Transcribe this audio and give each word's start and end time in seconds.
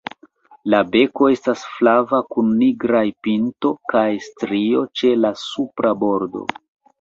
La 0.73 0.77
beko 0.93 1.27
estas 1.33 1.65
flava 1.73 2.21
kun 2.35 2.49
nigraj 2.61 3.03
pinto 3.27 3.71
kaj 3.93 4.07
strio 4.29 4.83
ĉe 5.03 5.13
la 5.27 5.33
supra 5.43 5.95
bordo. 6.07 6.45